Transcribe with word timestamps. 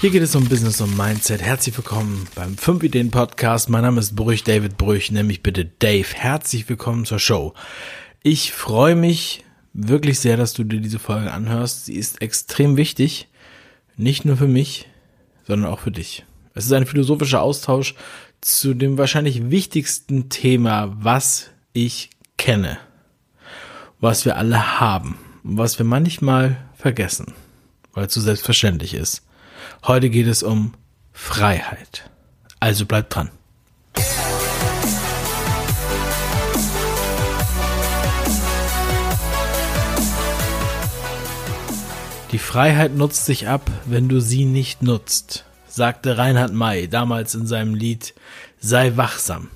Hier 0.00 0.10
geht 0.10 0.22
es 0.22 0.36
um 0.36 0.48
Business 0.48 0.80
und 0.80 0.96
Mindset. 0.96 1.42
Herzlich 1.42 1.76
willkommen 1.76 2.28
beim 2.36 2.56
5 2.56 2.84
Ideen 2.84 3.10
Podcast. 3.10 3.68
Mein 3.68 3.82
Name 3.82 3.98
ist 3.98 4.14
Brüch, 4.14 4.44
David 4.44 4.76
Brüch, 4.78 5.10
nämlich 5.10 5.42
bitte 5.42 5.64
Dave. 5.64 6.06
Herzlich 6.14 6.68
willkommen 6.68 7.04
zur 7.04 7.18
Show. 7.18 7.52
Ich 8.22 8.52
freue 8.52 8.94
mich 8.94 9.44
wirklich 9.72 10.20
sehr, 10.20 10.36
dass 10.36 10.52
du 10.52 10.62
dir 10.62 10.80
diese 10.80 11.00
Folge 11.00 11.32
anhörst. 11.32 11.86
Sie 11.86 11.94
ist 11.94 12.22
extrem 12.22 12.76
wichtig. 12.76 13.26
Nicht 13.96 14.24
nur 14.24 14.36
für 14.36 14.46
mich, 14.46 14.88
sondern 15.48 15.68
auch 15.68 15.80
für 15.80 15.90
dich. 15.90 16.24
Es 16.54 16.66
ist 16.66 16.72
ein 16.72 16.86
philosophischer 16.86 17.42
Austausch 17.42 17.96
zu 18.40 18.74
dem 18.74 18.98
wahrscheinlich 18.98 19.50
wichtigsten 19.50 20.28
Thema, 20.28 20.94
was 21.00 21.50
ich 21.72 22.10
kenne. 22.36 22.78
Was 23.98 24.24
wir 24.24 24.36
alle 24.36 24.78
haben. 24.78 25.18
Was 25.42 25.76
wir 25.80 25.84
manchmal 25.84 26.56
vergessen, 26.76 27.34
weil 27.94 28.06
es 28.06 28.14
so 28.14 28.20
selbstverständlich 28.20 28.94
ist. 28.94 29.27
Heute 29.86 30.10
geht 30.10 30.26
es 30.26 30.42
um 30.42 30.74
Freiheit. 31.12 32.10
Also 32.60 32.84
bleibt 32.84 33.14
dran. 33.14 33.30
Die 42.32 42.38
Freiheit 42.38 42.94
nutzt 42.94 43.24
sich 43.24 43.48
ab, 43.48 43.70
wenn 43.86 44.08
du 44.08 44.20
sie 44.20 44.44
nicht 44.44 44.82
nutzt, 44.82 45.46
sagte 45.66 46.18
Reinhard 46.18 46.52
May 46.52 46.86
damals 46.86 47.34
in 47.34 47.46
seinem 47.46 47.74
Lied 47.74 48.14
Sei 48.60 48.96
wachsam. 48.96 49.48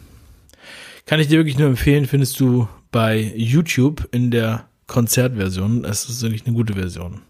Kann 1.05 1.21
ich 1.21 1.27
dir 1.27 1.39
wirklich 1.39 1.59
nur 1.59 1.69
empfehlen, 1.69 2.07
findest 2.07 2.39
du 2.41 2.69
bei 2.93 3.33
YouTube 3.37 4.09
in 4.13 4.31
der 4.31 4.67
Konzertversion. 4.87 5.85
Es 5.85 6.09
ist 6.09 6.23
wirklich 6.23 6.47
eine 6.47 6.55
gute 6.55 6.75
Version. 6.75 7.23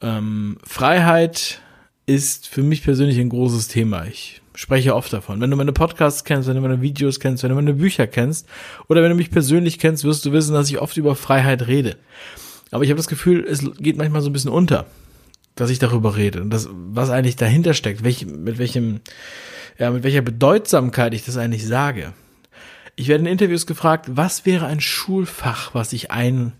Ähm, 0.00 0.58
Freiheit 0.64 1.60
ist 2.06 2.48
für 2.48 2.62
mich 2.62 2.82
persönlich 2.82 3.18
ein 3.18 3.28
großes 3.28 3.68
Thema. 3.68 4.06
Ich 4.06 4.42
spreche 4.54 4.94
oft 4.94 5.12
davon. 5.12 5.40
Wenn 5.40 5.50
du 5.50 5.56
meine 5.56 5.72
Podcasts 5.72 6.24
kennst, 6.24 6.48
wenn 6.48 6.56
du 6.56 6.62
meine 6.62 6.82
Videos 6.82 7.20
kennst, 7.20 7.42
wenn 7.42 7.50
du 7.50 7.56
meine 7.56 7.74
Bücher 7.74 8.06
kennst 8.06 8.46
oder 8.88 9.02
wenn 9.02 9.10
du 9.10 9.16
mich 9.16 9.30
persönlich 9.30 9.78
kennst, 9.78 10.04
wirst 10.04 10.24
du 10.24 10.32
wissen, 10.32 10.54
dass 10.54 10.68
ich 10.68 10.80
oft 10.80 10.96
über 10.96 11.16
Freiheit 11.16 11.66
rede. 11.66 11.96
Aber 12.70 12.84
ich 12.84 12.90
habe 12.90 12.98
das 12.98 13.08
Gefühl, 13.08 13.46
es 13.48 13.62
geht 13.78 13.96
manchmal 13.96 14.22
so 14.22 14.30
ein 14.30 14.32
bisschen 14.32 14.50
unter, 14.50 14.86
dass 15.54 15.70
ich 15.70 15.78
darüber 15.78 16.16
rede 16.16 16.42
und 16.42 16.50
das, 16.50 16.68
was 16.72 17.10
eigentlich 17.10 17.36
dahinter 17.36 17.74
steckt, 17.74 18.02
welch, 18.02 18.26
mit 18.26 18.58
welchem, 18.58 19.00
ja, 19.78 19.90
mit 19.90 20.02
welcher 20.02 20.22
Bedeutsamkeit 20.22 21.14
ich 21.14 21.24
das 21.24 21.36
eigentlich 21.36 21.66
sage. 21.66 22.12
Ich 22.96 23.08
werde 23.08 23.24
in 23.24 23.30
Interviews 23.30 23.66
gefragt, 23.66 24.06
was 24.10 24.44
wäre 24.44 24.66
ein 24.66 24.80
Schulfach, 24.80 25.74
was 25.74 25.92
ich 25.92 26.10
einführen 26.10 26.54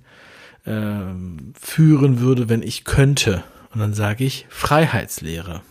äh, 0.65 2.21
würde, 2.21 2.49
wenn 2.49 2.63
ich 2.63 2.85
könnte. 2.85 3.43
Und 3.73 3.81
dann 3.81 3.95
sage 3.95 4.25
ich 4.25 4.47
Freiheitslehre. 4.49 5.63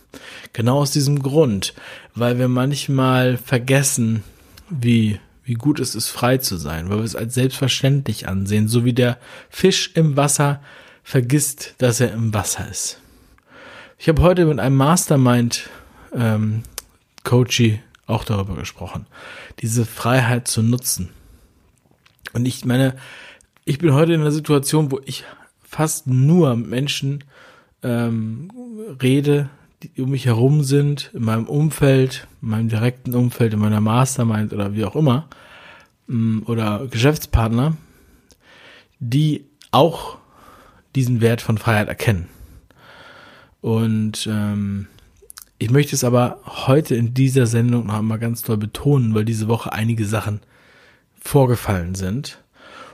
Genau 0.52 0.78
aus 0.78 0.90
diesem 0.90 1.22
Grund, 1.22 1.74
weil 2.14 2.38
wir 2.38 2.48
manchmal 2.48 3.36
vergessen, 3.36 4.24
wie, 4.68 5.20
wie 5.44 5.54
gut 5.54 5.80
es 5.80 5.94
ist, 5.94 6.08
frei 6.08 6.38
zu 6.38 6.56
sein, 6.56 6.90
weil 6.90 6.98
wir 6.98 7.04
es 7.04 7.16
als 7.16 7.34
selbstverständlich 7.34 8.28
ansehen, 8.28 8.68
so 8.68 8.84
wie 8.84 8.92
der 8.92 9.18
Fisch 9.50 9.92
im 9.94 10.16
Wasser 10.16 10.60
vergisst, 11.02 11.74
dass 11.78 12.00
er 12.00 12.12
im 12.12 12.34
Wasser 12.34 12.68
ist. 12.68 13.00
Ich 13.98 14.08
habe 14.08 14.22
heute 14.22 14.46
mit 14.46 14.58
einem 14.58 14.76
Mastermind 14.76 15.70
ähm, 16.14 16.64
Coachy 17.24 17.80
auch 18.06 18.24
darüber 18.24 18.56
gesprochen, 18.56 19.06
diese 19.60 19.86
Freiheit 19.86 20.48
zu 20.48 20.62
nutzen. 20.62 21.10
Und 22.32 22.46
ich 22.46 22.64
meine, 22.64 22.96
ich 23.64 23.78
bin 23.78 23.94
heute 23.94 24.12
in 24.12 24.20
einer 24.20 24.32
Situation, 24.32 24.90
wo 24.90 25.00
ich 25.04 25.24
fast 25.62 26.06
nur 26.06 26.56
Menschen 26.56 27.24
ähm, 27.82 28.50
rede, 29.02 29.50
die 29.82 30.02
um 30.02 30.10
mich 30.10 30.26
herum 30.26 30.62
sind, 30.62 31.10
in 31.12 31.24
meinem 31.24 31.46
Umfeld, 31.46 32.26
in 32.40 32.48
meinem 32.50 32.68
direkten 32.68 33.14
Umfeld, 33.14 33.54
in 33.54 33.60
meiner 33.60 33.80
Mastermind 33.80 34.52
oder 34.52 34.74
wie 34.74 34.84
auch 34.84 34.96
immer, 34.96 35.28
ähm, 36.08 36.42
oder 36.46 36.86
Geschäftspartner, 36.90 37.76
die 39.00 39.44
auch 39.70 40.18
diesen 40.94 41.20
Wert 41.20 41.40
von 41.40 41.58
Freiheit 41.58 41.88
erkennen. 41.88 42.28
Und 43.60 44.28
ähm, 44.30 44.88
ich 45.58 45.70
möchte 45.70 45.94
es 45.94 46.04
aber 46.04 46.40
heute 46.44 46.96
in 46.96 47.14
dieser 47.14 47.46
Sendung 47.46 47.86
noch 47.86 47.94
einmal 47.94 48.18
ganz 48.18 48.42
toll 48.42 48.56
betonen, 48.56 49.14
weil 49.14 49.24
diese 49.24 49.48
Woche 49.48 49.72
einige 49.72 50.04
Sachen 50.04 50.40
vorgefallen 51.20 51.94
sind. 51.94 52.41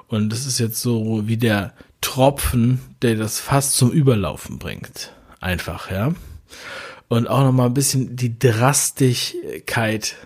Und 0.08 0.30
das 0.30 0.46
ist 0.46 0.58
jetzt 0.58 0.80
so 0.80 1.28
wie 1.28 1.36
der 1.36 1.72
Tropfen, 2.00 2.80
der 3.02 3.16
das 3.16 3.38
fast 3.38 3.76
zum 3.76 3.92
Überlaufen 3.92 4.58
bringt. 4.58 5.12
Einfach, 5.40 5.90
ja. 5.90 6.14
Und 7.08 7.28
auch 7.28 7.42
nochmal 7.42 7.66
ein 7.66 7.74
bisschen 7.74 8.16
die 8.16 8.38
Drastigkeit 8.38 10.16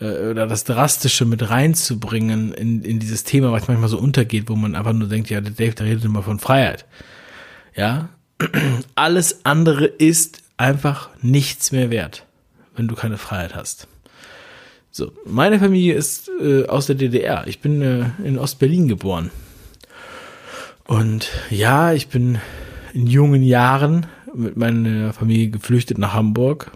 äh, 0.00 0.30
oder 0.30 0.46
das 0.46 0.64
Drastische 0.64 1.24
mit 1.24 1.50
reinzubringen 1.50 2.52
in, 2.54 2.82
in 2.82 2.98
dieses 2.98 3.24
Thema, 3.24 3.52
was 3.52 3.68
manchmal 3.68 3.88
so 3.88 3.98
untergeht, 3.98 4.48
wo 4.48 4.56
man 4.56 4.74
einfach 4.74 4.92
nur 4.92 5.08
denkt, 5.08 5.30
ja, 5.30 5.40
der 5.40 5.52
Dave, 5.52 5.74
der 5.74 5.86
redet 5.86 6.04
immer 6.04 6.22
von 6.22 6.38
Freiheit. 6.38 6.86
Ja. 7.74 8.08
Alles 8.94 9.44
andere 9.44 9.86
ist 9.86 10.42
einfach 10.56 11.10
nichts 11.22 11.72
mehr 11.72 11.90
wert, 11.90 12.24
wenn 12.76 12.88
du 12.88 12.94
keine 12.94 13.18
Freiheit 13.18 13.54
hast. 13.54 13.88
So, 14.98 15.12
meine 15.24 15.60
Familie 15.60 15.94
ist 15.94 16.28
äh, 16.42 16.66
aus 16.66 16.86
der 16.86 16.96
DDR. 16.96 17.46
Ich 17.46 17.60
bin 17.60 17.82
äh, 17.82 18.06
in 18.24 18.36
Ostberlin 18.36 18.88
geboren. 18.88 19.30
Und 20.88 21.30
ja, 21.50 21.92
ich 21.92 22.08
bin 22.08 22.40
in 22.94 23.06
jungen 23.06 23.44
Jahren 23.44 24.06
mit 24.34 24.56
meiner 24.56 25.12
Familie 25.12 25.50
geflüchtet 25.50 25.98
nach 25.98 26.14
Hamburg 26.14 26.72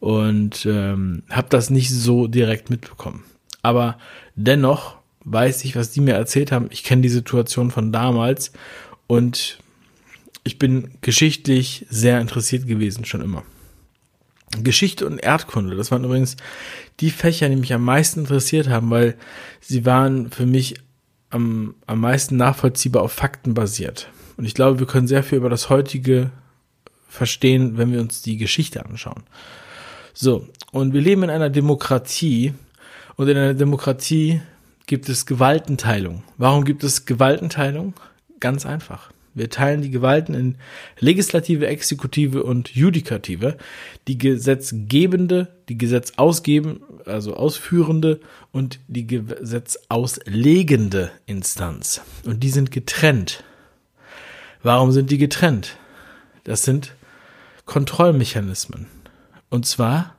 und 0.00 0.66
ähm, 0.66 1.22
habe 1.30 1.46
das 1.48 1.70
nicht 1.70 1.90
so 1.90 2.26
direkt 2.26 2.70
mitbekommen. 2.70 3.22
Aber 3.62 3.98
dennoch 4.34 4.96
weiß 5.22 5.64
ich, 5.64 5.76
was 5.76 5.92
die 5.92 6.00
mir 6.00 6.14
erzählt 6.14 6.50
haben. 6.50 6.66
Ich 6.70 6.82
kenne 6.82 7.02
die 7.02 7.08
Situation 7.08 7.70
von 7.70 7.92
damals 7.92 8.50
und 9.06 9.60
ich 10.42 10.58
bin 10.58 10.90
geschichtlich 11.02 11.86
sehr 11.88 12.20
interessiert 12.20 12.66
gewesen, 12.66 13.04
schon 13.04 13.20
immer. 13.20 13.44
Geschichte 14.62 15.06
und 15.06 15.18
Erdkunde, 15.18 15.76
das 15.76 15.90
waren 15.90 16.04
übrigens 16.04 16.36
die 17.00 17.10
Fächer, 17.10 17.48
die 17.48 17.56
mich 17.56 17.72
am 17.74 17.84
meisten 17.84 18.20
interessiert 18.20 18.68
haben, 18.68 18.90
weil 18.90 19.16
sie 19.60 19.84
waren 19.84 20.30
für 20.30 20.46
mich 20.46 20.76
am, 21.30 21.74
am 21.86 22.00
meisten 22.00 22.36
nachvollziehbar 22.36 23.02
auf 23.02 23.12
Fakten 23.12 23.54
basiert. 23.54 24.10
Und 24.36 24.44
ich 24.44 24.54
glaube, 24.54 24.78
wir 24.78 24.86
können 24.86 25.06
sehr 25.06 25.22
viel 25.22 25.38
über 25.38 25.50
das 25.50 25.68
heutige 25.68 26.30
verstehen, 27.08 27.76
wenn 27.76 27.92
wir 27.92 28.00
uns 28.00 28.22
die 28.22 28.36
Geschichte 28.36 28.84
anschauen. 28.84 29.24
So, 30.14 30.48
und 30.72 30.92
wir 30.92 31.00
leben 31.00 31.22
in 31.22 31.30
einer 31.30 31.50
Demokratie 31.50 32.54
und 33.16 33.28
in 33.28 33.36
einer 33.36 33.54
Demokratie 33.54 34.40
gibt 34.86 35.08
es 35.08 35.26
Gewaltenteilung. 35.26 36.22
Warum 36.36 36.64
gibt 36.64 36.84
es 36.84 37.06
Gewaltenteilung? 37.06 37.94
Ganz 38.40 38.66
einfach. 38.66 39.10
Wir 39.38 39.50
teilen 39.50 39.82
die 39.82 39.90
Gewalten 39.90 40.34
in 40.34 40.56
Legislative, 40.98 41.66
Exekutive 41.66 42.42
und 42.42 42.74
Judikative. 42.74 43.56
Die 44.06 44.18
Gesetzgebende, 44.18 45.48
die 45.68 45.78
Gesetzausgeben, 45.78 46.80
also 47.06 47.34
ausführende 47.34 48.20
und 48.52 48.80
die 48.88 49.06
Gesetzauslegende 49.06 51.10
Instanz. 51.26 52.02
Und 52.24 52.42
die 52.42 52.50
sind 52.50 52.70
getrennt. 52.70 53.44
Warum 54.62 54.92
sind 54.92 55.10
die 55.10 55.18
getrennt? 55.18 55.76
Das 56.44 56.62
sind 56.62 56.94
Kontrollmechanismen. 57.64 58.86
Und 59.50 59.66
zwar, 59.66 60.14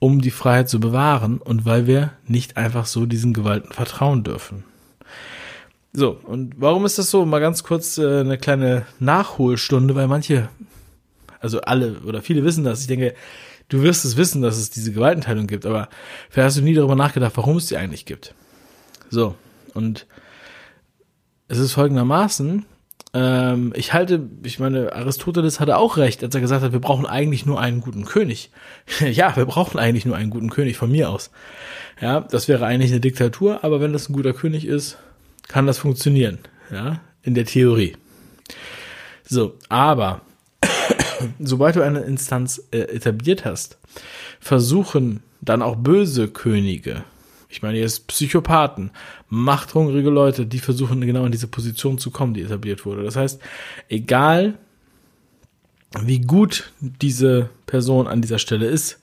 um 0.00 0.20
die 0.20 0.30
Freiheit 0.30 0.68
zu 0.68 0.80
bewahren 0.80 1.38
und 1.38 1.64
weil 1.64 1.86
wir 1.86 2.12
nicht 2.26 2.56
einfach 2.56 2.86
so 2.86 3.06
diesen 3.06 3.32
Gewalten 3.32 3.72
vertrauen 3.72 4.22
dürfen. 4.22 4.64
So, 5.92 6.18
und 6.24 6.54
warum 6.58 6.84
ist 6.84 6.98
das 6.98 7.10
so? 7.10 7.24
Mal 7.24 7.40
ganz 7.40 7.64
kurz 7.64 7.98
äh, 7.98 8.20
eine 8.20 8.38
kleine 8.38 8.86
Nachholstunde, 8.98 9.94
weil 9.94 10.06
manche, 10.06 10.48
also 11.40 11.60
alle 11.62 12.00
oder 12.00 12.22
viele 12.22 12.44
wissen 12.44 12.64
das. 12.64 12.82
Ich 12.82 12.86
denke, 12.86 13.14
du 13.68 13.82
wirst 13.82 14.04
es 14.04 14.16
wissen, 14.16 14.42
dass 14.42 14.58
es 14.58 14.70
diese 14.70 14.92
Gewaltenteilung 14.92 15.46
gibt, 15.46 15.66
aber 15.66 15.88
vielleicht 16.30 16.46
hast 16.46 16.58
du 16.58 16.62
nie 16.62 16.74
darüber 16.74 16.96
nachgedacht, 16.96 17.32
warum 17.36 17.56
es 17.56 17.66
die 17.66 17.76
eigentlich 17.76 18.04
gibt. 18.04 18.34
So, 19.10 19.34
und 19.74 20.06
es 21.48 21.58
ist 21.58 21.72
folgendermaßen, 21.72 22.66
ähm, 23.14 23.72
ich 23.74 23.94
halte, 23.94 24.28
ich 24.42 24.58
meine, 24.58 24.92
Aristoteles 24.92 25.60
hatte 25.60 25.78
auch 25.78 25.96
recht, 25.96 26.22
als 26.22 26.34
er 26.34 26.40
gesagt 26.40 26.62
hat, 26.62 26.72
wir 26.72 26.80
brauchen 26.80 27.06
eigentlich 27.06 27.46
nur 27.46 27.60
einen 27.60 27.80
guten 27.80 28.04
König. 28.04 28.50
ja, 29.00 29.34
wir 29.36 29.46
brauchen 29.46 29.78
eigentlich 29.78 30.04
nur 30.04 30.16
einen 30.16 30.30
guten 30.30 30.50
König 30.50 30.76
von 30.76 30.90
mir 30.90 31.08
aus. 31.10 31.30
Ja, 32.00 32.20
das 32.20 32.48
wäre 32.48 32.66
eigentlich 32.66 32.90
eine 32.90 33.00
Diktatur, 33.00 33.64
aber 33.64 33.80
wenn 33.80 33.92
das 33.92 34.08
ein 34.08 34.12
guter 34.12 34.34
König 34.34 34.66
ist, 34.66 34.98
kann 35.48 35.66
das 35.66 35.78
funktionieren, 35.78 36.38
ja, 36.70 37.00
in 37.22 37.34
der 37.34 37.46
Theorie. 37.46 37.96
So, 39.24 39.56
aber 39.68 40.22
sobald 41.38 41.76
du 41.76 41.82
eine 41.82 42.00
Instanz 42.00 42.62
äh, 42.70 42.78
etabliert 42.78 43.44
hast, 43.44 43.78
versuchen 44.40 45.22
dann 45.40 45.62
auch 45.62 45.76
böse 45.76 46.28
Könige, 46.28 47.04
ich 47.48 47.62
meine 47.62 47.78
jetzt 47.78 48.06
Psychopathen, 48.08 48.90
machthungrige 49.28 50.10
Leute, 50.10 50.46
die 50.46 50.58
versuchen 50.58 51.00
genau 51.00 51.24
in 51.24 51.32
diese 51.32 51.48
Position 51.48 51.98
zu 51.98 52.10
kommen, 52.10 52.34
die 52.34 52.42
etabliert 52.42 52.84
wurde. 52.84 53.02
Das 53.04 53.16
heißt, 53.16 53.40
egal 53.88 54.58
wie 56.02 56.20
gut 56.20 56.72
diese 56.80 57.48
Person 57.64 58.06
an 58.06 58.20
dieser 58.20 58.38
Stelle 58.38 58.66
ist, 58.66 59.00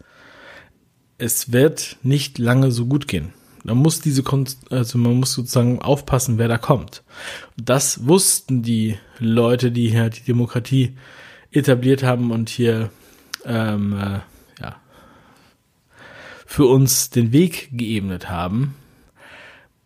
es 1.17 1.51
wird 1.51 1.97
nicht 2.03 2.37
lange 2.37 2.71
so 2.71 2.85
gut 2.85 3.07
gehen. 3.07 3.33
Man 3.65 3.77
muss 3.77 3.99
diese, 3.99 4.23
also 4.69 4.97
man 4.99 5.15
muss 5.15 5.33
sozusagen 5.33 5.81
aufpassen, 5.81 6.37
wer 6.37 6.47
da 6.47 6.59
kommt. 6.59 7.03
Das 7.57 8.05
wussten 8.05 8.61
die 8.61 8.99
Leute, 9.17 9.71
die 9.71 9.89
hier 9.89 10.11
die 10.11 10.21
Demokratie 10.21 10.95
etabliert 11.49 12.03
haben 12.03 12.29
und 12.29 12.49
hier 12.49 12.91
ähm, 13.43 13.93
äh, 13.93 14.19
ja, 14.61 14.75
für 16.45 16.67
uns 16.67 17.09
den 17.09 17.31
Weg 17.31 17.69
geebnet 17.71 18.29
haben. 18.29 18.75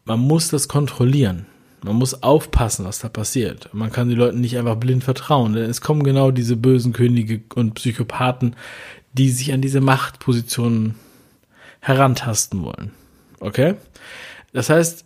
Man 0.04 0.20
muss 0.20 0.50
das 0.50 0.68
kontrollieren. 0.68 1.46
Man 1.82 1.96
muss 1.96 2.22
aufpassen, 2.22 2.84
was 2.84 3.00
da 3.00 3.08
passiert. 3.08 3.74
Man 3.74 3.94
kann 3.94 4.10
den 4.10 4.18
Leuten 4.18 4.42
nicht 4.42 4.58
einfach 4.58 4.76
blind 4.76 5.06
vertrauen, 5.06 5.54
denn 5.54 5.70
es 5.70 5.80
kommen 5.80 6.04
genau 6.04 6.32
diese 6.32 6.58
bösen 6.58 6.92
Könige 6.92 7.44
und 7.56 7.76
Psychopathen, 7.76 8.58
die 9.14 9.30
sich 9.30 9.54
an 9.54 9.62
diese 9.62 9.80
Machtpositionen 9.80 10.96
herantasten 11.80 12.62
wollen. 12.62 12.92
Okay? 13.40 13.76
Das 14.54 14.70
heißt, 14.70 15.06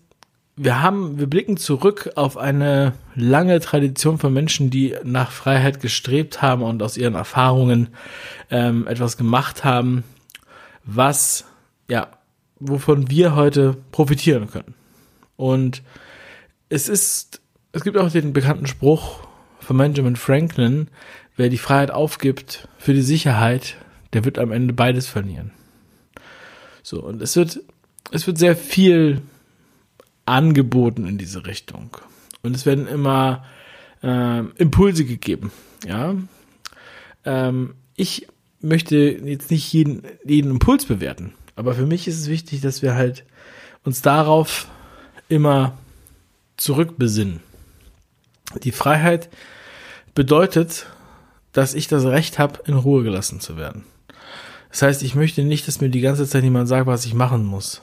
wir 0.56 0.82
haben, 0.82 1.18
wir 1.18 1.28
blicken 1.28 1.58
zurück 1.58 2.12
auf 2.16 2.38
eine 2.38 2.94
lange 3.16 3.60
Tradition 3.60 4.20
von 4.20 4.34
Menschen, 4.34 4.70
die 4.70 4.96
nach 5.04 5.32
Freiheit 5.32 5.80
gestrebt 5.80 6.42
haben 6.42 6.62
und 6.62 6.84
aus 6.84 6.96
ihren 6.96 7.16
Erfahrungen 7.16 7.90
ähm, 8.52 8.86
etwas 8.88 9.18
gemacht 9.18 9.64
haben, 9.64 10.04
was, 10.84 11.46
ja, 11.90 12.08
wovon 12.60 13.10
wir 13.10 13.36
heute 13.36 13.78
profitieren 13.92 14.50
können. 14.50 14.76
Und 15.38 15.82
es 16.70 16.88
ist, 16.88 17.42
es 17.72 17.84
gibt 17.84 17.98
auch 17.98 18.12
den 18.12 18.34
bekannten 18.34 18.68
Spruch 18.68 19.28
von 19.60 19.78
Benjamin 19.78 20.16
Franklin, 20.16 20.88
wer 21.36 21.50
die 21.50 21.58
Freiheit 21.58 21.90
aufgibt 21.90 22.68
für 22.78 22.94
die 22.94 23.02
Sicherheit, 23.02 23.78
der 24.14 24.24
wird 24.24 24.38
am 24.38 24.52
Ende 24.52 24.74
beides 24.74 25.08
verlieren. 25.08 25.52
So, 26.84 27.02
und 27.02 27.22
es 27.22 27.36
wird, 27.36 27.62
es 28.12 28.28
wird 28.28 28.38
sehr 28.38 28.56
viel 28.56 29.22
angeboten 30.26 31.08
in 31.08 31.18
diese 31.18 31.46
Richtung. 31.46 31.98
Und 32.42 32.56
es 32.56 32.66
werden 32.66 32.88
immer 32.88 33.46
äh, 34.02 34.40
Impulse 34.58 35.06
gegeben. 35.06 35.52
Ja, 35.86 36.16
ähm, 37.26 37.76
ich 37.96 38.28
möchte 38.62 38.96
jetzt 38.98 39.52
nicht 39.52 39.72
jeden, 39.74 40.04
jeden 40.24 40.52
Impuls 40.52 40.86
bewerten, 40.86 41.34
aber 41.56 41.74
für 41.74 41.86
mich 41.86 42.08
ist 42.08 42.20
es 42.20 42.30
wichtig, 42.30 42.62
dass 42.62 42.82
wir 42.82 42.96
halt 42.96 43.26
uns 43.84 44.02
darauf 44.02 44.68
immer 45.28 45.78
zurückbesinnen. 46.58 47.42
Die 48.64 48.72
Freiheit 48.72 49.30
bedeutet, 50.16 50.86
dass 51.52 51.74
ich 51.74 51.88
das 51.88 52.06
Recht 52.06 52.40
habe, 52.40 52.60
in 52.66 52.76
Ruhe 52.76 53.04
gelassen 53.04 53.40
zu 53.40 53.58
werden. 53.58 53.84
Das 54.70 54.82
heißt, 54.82 55.04
ich 55.04 55.16
möchte 55.16 55.44
nicht, 55.44 55.68
dass 55.68 55.82
mir 55.82 55.90
die 55.90 56.02
ganze 56.02 56.28
Zeit 56.28 56.44
jemand 56.44 56.68
sagt, 56.68 56.88
was 56.88 57.06
ich 57.06 57.14
machen 57.14 57.46
muss. 57.46 57.82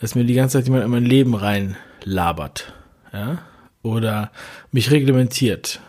Dass 0.00 0.14
mir 0.14 0.24
die 0.24 0.34
ganze 0.34 0.58
Zeit 0.58 0.66
jemand 0.66 0.84
in 0.84 0.90
mein 0.90 1.04
Leben 1.04 1.34
rein 1.34 1.76
labert. 2.04 2.72
Ja? 3.12 3.38
Oder 3.82 4.30
mich 4.70 4.90
reglementiert. 4.90 5.80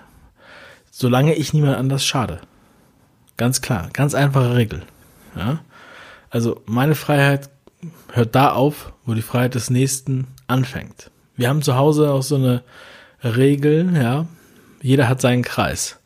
Solange 0.92 1.36
ich 1.36 1.54
niemand 1.54 1.78
anders 1.78 2.06
schade. 2.06 2.42
Ganz 3.38 3.62
klar. 3.62 3.90
Ganz 3.94 4.16
einfache 4.16 4.56
Regel. 4.56 4.84
Ja? 5.36 5.60
Also 6.30 6.62
meine 6.66 6.96
Freiheit 6.96 7.50
hört 8.12 8.36
da 8.36 8.52
auf, 8.52 8.94
wo 9.06 9.14
die 9.14 9.22
Freiheit 9.22 9.56
des 9.56 9.70
Nächsten 9.70 10.28
anfängt. 10.48 11.12
Wir 11.36 11.50
haben 11.50 11.62
zu 11.62 11.76
Hause 11.76 12.12
auch 12.12 12.24
so 12.24 12.36
eine 12.36 12.64
Regel, 13.24 13.96
ja. 13.96 14.26
Jeder 14.82 15.10
hat 15.10 15.22
seinen 15.22 15.44
Kreis. 15.44 16.00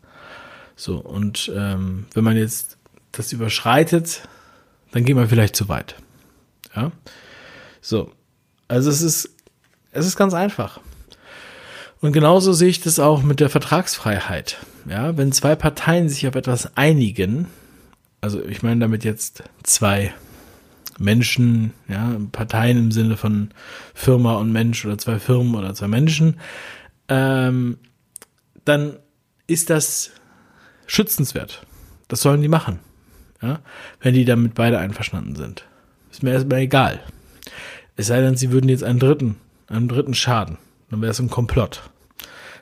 So, 0.76 0.98
und 0.98 1.52
ähm, 1.56 2.06
wenn 2.14 2.24
man 2.24 2.38
jetzt 2.38 2.78
das 3.12 3.34
überschreitet, 3.34 4.28
dann 4.92 5.06
geht 5.06 5.16
man 5.16 5.28
vielleicht 5.28 5.56
zu 5.56 5.70
weit. 5.70 5.96
Ja. 6.76 6.92
So. 7.84 8.12
Also 8.68 8.90
es 8.90 9.02
ist, 9.02 9.30
es 9.92 10.08
ist 10.08 10.16
ganz 10.16 10.34
einfach. 10.34 10.80
Und 12.02 12.14
genauso 12.14 12.52
sehe 12.54 12.70
ich 12.70 12.82
das 12.82 12.98
auch 13.00 13.22
mit 13.22 13.40
der 13.40 13.50
Vertragsfreiheit. 13.50 14.58
Ja, 14.90 15.16
wenn 15.18 15.32
zwei 15.32 15.56
Parteien 15.56 16.10
sich 16.10 16.28
auf 16.28 16.36
etwas 16.36 16.76
einigen, 16.76 17.48
also 18.22 18.44
ich 18.44 18.64
meine 18.64 18.80
damit 18.80 19.04
jetzt 19.04 19.44
zwei 19.62 20.14
Menschen, 20.98 21.74
ja, 21.88 22.18
Parteien 22.32 22.78
im 22.78 22.92
Sinne 22.92 23.18
von 23.18 23.52
Firma 23.94 24.36
und 24.38 24.52
Mensch 24.52 24.84
oder 24.86 24.98
zwei 24.98 25.20
Firmen 25.20 25.56
oder 25.56 25.76
zwei 25.76 25.88
Menschen, 25.88 26.40
ähm, 27.08 27.78
dann 28.66 28.98
ist 29.46 29.70
das 29.70 30.12
schützenswert. 30.88 31.66
Das 32.08 32.22
sollen 32.22 32.42
die 32.42 32.48
machen 32.48 32.80
ja, 33.44 33.60
wenn 34.00 34.14
die 34.14 34.26
damit 34.26 34.56
beide 34.56 34.80
einverstanden 34.80 35.36
sind. 35.36 35.66
Ist 36.10 36.24
mir 36.24 36.32
erstmal 36.32 36.60
egal. 36.60 37.00
Es 37.96 38.08
sei 38.08 38.22
denn, 38.22 38.36
sie 38.36 38.52
würden 38.52 38.70
jetzt 38.70 38.84
einen 38.84 39.00
dritten, 39.00 39.38
einen 39.68 39.88
dritten 39.88 40.14
schaden. 40.14 40.58
Dann 40.90 41.02
wäre 41.02 41.12
es 41.12 41.20
ein 41.20 41.30
Komplott. 41.30 41.90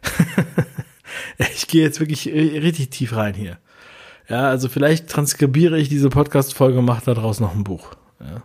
ich 1.37 1.67
gehe 1.67 1.83
jetzt 1.83 1.99
wirklich 1.99 2.27
richtig 2.27 2.89
tief 2.89 3.15
rein 3.15 3.33
hier. 3.33 3.57
Ja, 4.27 4.49
also 4.49 4.69
vielleicht 4.69 5.09
transkribiere 5.09 5.77
ich 5.77 5.89
diese 5.89 6.09
Podcast-Folge 6.09 6.79
und 6.79 6.85
mache 6.85 7.05
daraus 7.05 7.39
noch 7.39 7.55
ein 7.55 7.63
Buch. 7.63 7.91
Ja. 8.19 8.43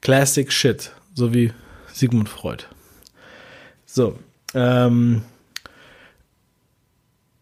Classic 0.00 0.52
Shit, 0.52 0.92
so 1.14 1.34
wie 1.34 1.52
Sigmund 1.92 2.28
Freud. 2.28 2.64
So, 3.84 4.18
ähm, 4.54 5.22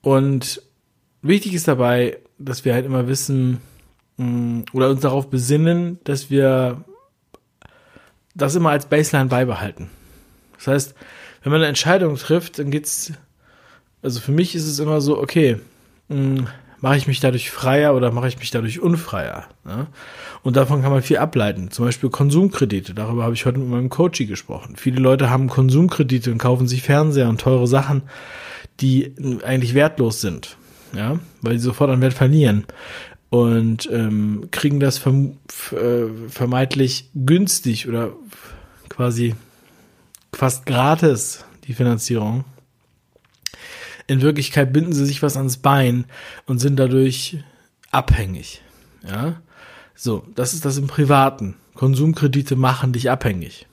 und 0.01 0.63
wichtig 1.23 1.55
ist 1.55 1.69
dabei, 1.69 2.19
dass 2.39 2.65
wir 2.65 2.73
halt 2.73 2.87
immer 2.87 3.09
wissen, 3.09 3.61
Mm, 4.17 4.63
oder 4.73 4.91
uns 4.91 5.01
darauf 5.01 5.29
besinnen, 5.29 5.99
dass 6.05 6.31
wir 6.31 6.85
das 8.37 8.55
immer 8.55 8.71
als 8.71 8.87
Baseline 8.87 9.29
beibehalten. 9.29 9.89
Das 10.57 10.67
heißt, 10.69 10.95
wenn 11.43 11.53
man 11.53 11.61
eine 11.61 11.69
Entscheidung 11.69 12.17
trifft, 12.17 12.59
dann 12.59 12.71
geht's, 12.71 13.13
also 14.03 14.21
für 14.21 14.33
mich 14.33 14.55
ist 14.55 14.67
es 14.67 14.79
immer 14.79 15.01
so, 15.01 15.19
okay, 15.19 15.59
mm, 16.09 16.45
mache 16.81 16.97
ich 16.97 17.07
mich 17.07 17.21
dadurch 17.21 17.51
freier 17.51 17.95
oder 17.95 18.13
mache 18.13 18.29
ich 18.29 18.39
mich 18.39 18.51
dadurch 18.51 18.81
unfreier? 18.81 19.45
Ne? 19.65 19.87
Und 20.43 20.57
davon 20.57 20.83
kann 20.83 20.93
man 20.93 21.03
viel 21.03 21.19
ableiten. 21.19 21.71
Zum 21.71 21.87
Beispiel 21.87 22.11
Konsumkredite. 22.11 22.95
Darüber 22.95 23.25
habe 23.25 23.35
ich 23.35 23.47
heute 23.47 23.59
mit 23.59 23.69
meinem 23.69 23.89
Coachie 23.89 24.27
gesprochen. 24.27 24.77
Viele 24.77 25.01
Leute 25.01 25.31
haben 25.31 25.49
Konsumkredite 25.49 26.31
und 26.31 26.39
kaufen 26.39 26.69
sich 26.69 26.83
Fernseher 26.83 27.29
und 27.29 27.41
teure 27.41 27.67
Sachen, 27.67 28.03
die 28.81 29.15
eigentlich 29.45 29.75
wertlos 29.75 30.21
sind. 30.21 30.57
Ja, 30.95 31.19
weil 31.43 31.59
sie 31.59 31.65
sofort 31.65 31.91
an 31.91 32.01
Wert 32.01 32.15
verlieren 32.15 32.65
und 33.31 33.89
ähm, 33.93 34.49
kriegen 34.51 34.81
das 34.81 34.99
verm 34.99 35.39
äh, 35.73 36.29
vermeintlich 36.29 37.11
günstig 37.15 37.89
oder 37.89 38.13
quasi 38.89 39.35
fast 40.33 40.67
gratis, 40.67 41.45
die 41.65 41.75
Finanzierung. 41.75 42.45
In 44.07 44.23
Wirklichkeit 44.23 44.73
binden 44.73 44.93
sie 44.93 45.07
sich 45.07 45.23
was 45.23 45.37
ans 45.37 45.57
Bein 45.57 46.05
und 46.47 46.59
sind 46.59 46.77
dadurch 46.77 47.39
abhängig. 47.91 48.63
Ja, 49.07 49.41
so, 49.95 50.25
das 50.35 50.55
ist 50.55 50.65
das 50.65 50.79
im 50.79 50.87
Privaten. 50.87 51.57
Konsumkredite 51.75 52.55
machen 52.55 52.93
dich 52.93 53.11
abhängig. 53.11 53.67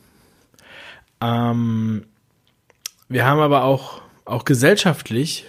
Ähm, 1.22 2.06
wir 3.10 3.26
haben 3.26 3.40
aber 3.40 3.64
auch, 3.64 4.02
auch 4.26 4.46
gesellschaftlich 4.46 5.46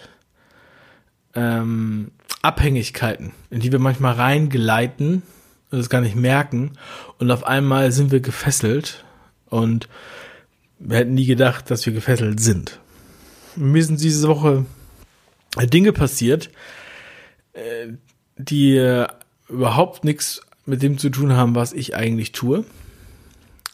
ähm, 1.35 2.11
Abhängigkeiten, 2.43 3.33
in 3.51 3.61
die 3.61 3.73
wir 3.73 3.79
manchmal 3.79 4.15
reingeleiten 4.15 5.23
und 5.71 5.79
es 5.79 5.89
gar 5.89 6.01
nicht 6.01 6.17
merken. 6.17 6.73
Und 7.19 7.31
auf 7.31 7.45
einmal 7.45 7.93
sind 7.93 8.11
wir 8.11 8.21
gefesselt 8.21 9.05
und 9.47 9.89
wir 10.79 10.99
hätten 10.99 11.15
nie 11.15 11.27
gedacht, 11.27 11.71
dass 11.71 11.87
wir 11.87 11.93
gefesselt 11.93 12.41
sind. 12.41 12.81
Mir 13.57 13.85
sind 13.85 14.01
diese 14.01 14.29
Woche 14.29 14.67
Dinge 15.57 15.93
passiert, 15.93 16.51
äh, 17.53 17.89
die 18.37 19.05
überhaupt 19.49 20.05
nichts 20.05 20.41
mit 20.67 20.83
dem 20.83 20.99
zu 20.99 21.11
tun 21.11 21.33
haben, 21.35 21.55
was 21.55 21.73
ich 21.73 21.95
eigentlich 21.95 22.33
tue, 22.33 22.65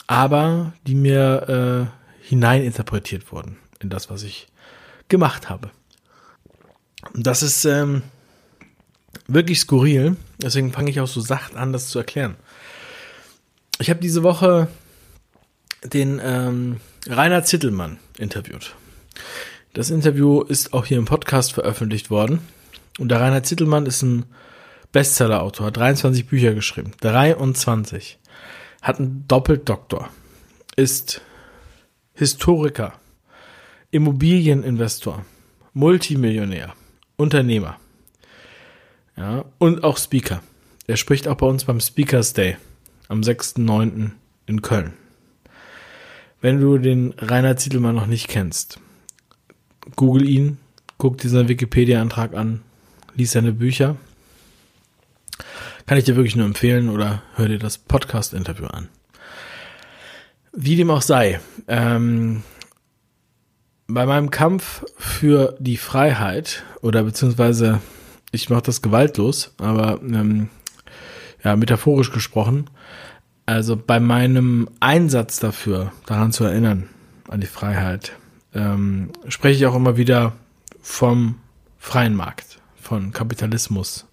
aber 0.07 0.73
die 0.87 0.95
mir 0.95 1.89
äh, 1.89 2.27
hineininterpretiert 2.29 3.33
wurden 3.33 3.57
in 3.81 3.91
das, 3.91 4.11
was 4.11 4.23
ich 4.23 4.49
gemacht 5.09 5.49
habe. 5.49 5.71
Das 7.15 7.43
ist 7.43 7.65
ähm, 7.65 8.03
wirklich 9.27 9.61
skurril. 9.61 10.17
Deswegen 10.43 10.73
fange 10.73 10.91
ich 10.91 11.01
auch 11.01 11.09
so 11.09 11.21
sacht 11.21 11.57
an, 11.57 11.73
das 11.73 11.89
zu 11.89 11.99
erklären. 11.99 12.37
Ich 13.79 13.91
habe 13.91 14.01
diese 14.01 14.23
Woche 14.23 14.69
den 15.85 16.21
ähm, 16.23 16.81
Rainer 17.07 17.45
Zittelmann 17.45 17.99
interviewt. 18.19 18.75
Das 19.73 19.91
Interview 19.91 20.43
ist 20.43 20.73
auch 20.73 20.85
hier 20.85 20.99
im 20.99 21.05
Podcast 21.05 21.53
veröffentlicht 21.53 22.11
worden. 22.11 22.41
Und 22.99 23.09
der 23.09 23.21
Rainer 23.21 23.43
Zittelmann 23.43 23.87
ist 23.87 24.03
ein 24.03 24.27
Bestseller-Autor, 24.93 25.67
hat 25.67 25.77
23 25.77 26.27
Bücher 26.27 26.55
geschrieben. 26.55 26.93
23. 27.01 28.19
Hat 28.83 28.99
einen 28.99 29.25
Doppeldoktor. 29.29 30.09
Ist 30.77 31.21
Historiker, 32.15 32.95
Immobilieninvestor, 33.91 35.25
Multimillionär, 35.73 36.75
Unternehmer. 37.17 37.79
Ja, 39.21 39.45
und 39.59 39.85
auch 39.85 39.99
Speaker. 39.99 40.43
Er 40.87 40.97
spricht 40.97 41.29
auch 41.29 41.35
bei 41.35 41.47
uns 41.47 41.65
beim 41.65 41.79
Speakers 41.79 42.33
Day 42.33 42.57
am 43.09 43.21
6.9. 43.21 44.13
in 44.47 44.63
Köln. 44.63 44.95
Wenn 46.41 46.59
du 46.59 46.79
den 46.79 47.13
Rainer 47.19 47.59
Zietelmann 47.59 47.95
noch 47.95 48.07
nicht 48.07 48.29
kennst, 48.29 48.81
google 49.95 50.27
ihn, 50.27 50.57
guck 50.97 51.19
diesen 51.19 51.49
Wikipedia-Antrag 51.49 52.33
an, 52.33 52.63
lies 53.15 53.33
seine 53.33 53.53
Bücher. 53.53 53.97
Kann 55.85 55.99
ich 55.99 56.05
dir 56.05 56.17
wirklich 56.17 56.37
nur 56.37 56.47
empfehlen 56.47 56.89
oder 56.89 57.23
hör 57.35 57.47
dir 57.47 57.59
das 57.59 57.77
Podcast-Interview 57.77 58.69
an. 58.69 58.89
Wie 60.55 60.77
dem 60.77 60.91
auch 60.91 61.03
sei, 61.03 61.41
ähm, 61.69 62.43
bei 63.87 64.07
meinem 64.07 64.31
Kampf 64.31 64.83
für 64.97 65.59
die 65.61 65.77
Freiheit 65.77 66.65
oder 66.81 67.03
beziehungsweise 67.03 67.83
ich 68.33 68.51
mache 68.51 68.63
das 68.63 68.83
gewaltlos, 68.83 69.55
aber 69.59 70.01
ähm, 70.03 70.49
ja, 71.43 71.57
metaphorisch 71.57 72.13
gesprochen, 72.13 72.69
also 73.47 73.77
bei 73.77 73.99
meinem 73.99 74.69
Einsatz 74.79 75.41
dafür, 75.41 75.93
daran 76.07 76.33
zu 76.33 76.45
erinnern, 76.45 76.89
an 77.29 77.41
die 77.41 77.47
Freiheit, 77.47 78.13
ähm, 78.55 79.11
spreche 79.29 79.59
ich 79.59 79.67
auch 79.67 79.75
immer 79.75 79.97
wieder 79.97 80.35
vom 80.81 81.37
freien 81.79 82.15
Markt, 82.15 82.59
von 82.81 83.13
Kapitalismus. 83.13 84.07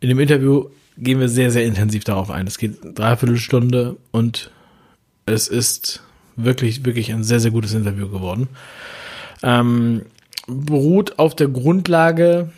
In 0.00 0.08
dem 0.08 0.20
Interview 0.20 0.70
gehen 0.96 1.20
wir 1.20 1.28
sehr, 1.28 1.50
sehr 1.50 1.64
intensiv 1.64 2.04
darauf 2.04 2.30
ein. 2.30 2.46
Es 2.46 2.58
geht 2.58 2.78
dreiviertel 2.94 3.36
Stunde 3.36 3.96
und 4.10 4.50
es 5.26 5.48
ist 5.48 6.02
wirklich, 6.36 6.84
wirklich 6.84 7.12
ein 7.12 7.24
sehr, 7.24 7.40
sehr 7.40 7.50
gutes 7.50 7.74
Interview 7.74 8.08
geworden. 8.08 8.48
Ähm, 9.42 10.02
beruht 10.46 11.18
auf 11.18 11.34
der 11.34 11.48
Grundlage 11.48 12.50